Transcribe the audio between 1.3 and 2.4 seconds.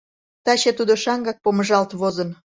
помыжалт возын.